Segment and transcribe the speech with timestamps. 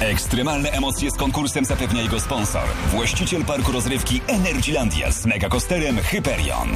[0.00, 2.62] Ekstremalne emocje z konkursem zapewnia jego sponsor.
[2.90, 6.68] Właściciel parku rozrywki Energylandia z megakosterem Hyperion.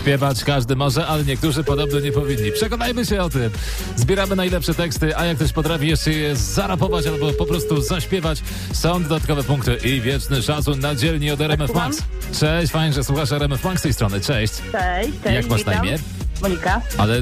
[0.00, 2.52] Śpiewać każdy może, ale niektórzy podobno nie powinni.
[2.52, 3.50] Przekonajmy się o tym.
[3.96, 8.42] Zbieramy najlepsze teksty, a jak ktoś potrafi jeszcze je zarapować albo po prostu zaśpiewać,
[8.72, 12.02] są dodatkowe punkty i wieczny szacun na dzielni od RMF Max.
[12.40, 14.20] Cześć, fajnie, że słuchasz RMF Max z tej strony.
[14.20, 14.52] Cześć.
[14.72, 15.34] Cześć, cześć.
[15.34, 15.98] Jak masz na imię?
[16.42, 16.80] Monika.
[16.98, 17.20] Ale-.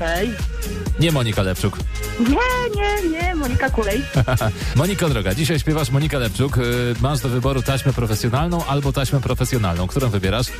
[1.00, 1.78] Nie Monika Lepczuk.
[2.20, 2.36] Nie,
[2.76, 4.02] nie, nie, Monika Kulej.
[4.76, 6.58] Moniko droga, dzisiaj śpiewasz Monika Lepczuk.
[6.58, 9.86] Y, Masz do wyboru taśmę profesjonalną albo taśmę profesjonalną.
[9.86, 10.46] Którą wybierasz?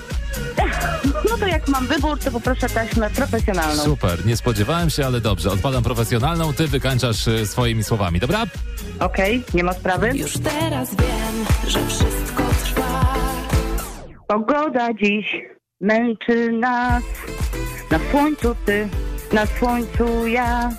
[1.31, 3.83] No to jak mam wybór, to poproszę taśmę profesjonalną.
[3.85, 5.51] Super, nie spodziewałem się, ale dobrze.
[5.51, 8.45] Odpalam profesjonalną, ty wykańczasz y, swoimi słowami, dobra?
[9.01, 10.11] Okej, nie ma sprawy.
[10.15, 13.15] Już teraz wiem, że wszystko trwa.
[14.29, 15.27] Pogoda dziś
[15.81, 17.03] męczy nas.
[17.91, 18.89] Na słońcu ty,
[19.33, 20.71] na słońcu ja.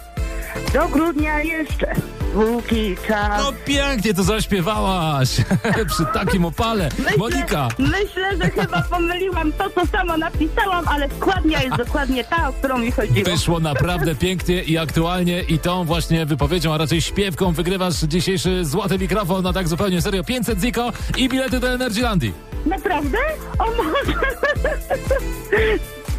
[0.74, 1.96] Do grudnia jeszcze
[2.34, 3.44] długi czas.
[3.44, 5.30] No pięknie to zaśpiewałaś
[5.92, 6.90] przy takim opale.
[7.18, 12.54] Monika, myślę, że chyba pomyliłam to, co sama napisałam, ale składnia jest dokładnie ta, o
[12.54, 13.26] którą mi chodziło.
[13.32, 19.00] wyszło naprawdę pięknie i aktualnie i tą właśnie wypowiedzią, a raczej śpiewką wygrywasz dzisiejszy złoty
[19.00, 22.34] mikrofon na tak zupełnie serio 500 ziko i bilety do Energylandii.
[22.66, 23.18] Naprawdę?
[23.60, 24.20] O może...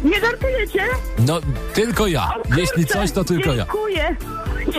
[0.03, 0.83] Nie żartujecie?
[1.27, 1.39] No,
[1.73, 2.33] tylko ja.
[2.35, 3.65] O Jeśli kurczę, coś, to tylko ja.
[3.65, 4.15] Dziękuję.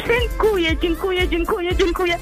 [0.08, 2.18] Dziękuję, dziękuję, dziękuję, dziękuję.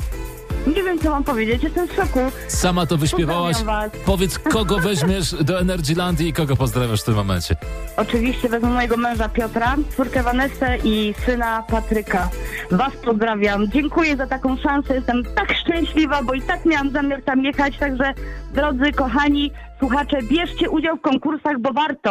[0.67, 1.63] Nie wiem, co mam powiedzieć.
[1.63, 2.21] Jestem w szoku.
[2.49, 3.57] Sama to wyśpiewałaś.
[4.05, 7.57] Powiedz, kogo weźmiesz do Energylandii i kogo pozdrawiasz w tym momencie.
[7.97, 12.29] Oczywiście wezmę mojego męża Piotra, córkę Vanessę i syna Patryka.
[12.71, 13.71] Was pozdrawiam.
[13.71, 14.95] Dziękuję za taką szansę.
[14.95, 17.79] Jestem tak szczęśliwa, bo i tak miałam zamiar tam jechać.
[17.79, 18.15] Także,
[18.55, 22.11] drodzy, kochani słuchacze, bierzcie udział w konkursach, bo warto.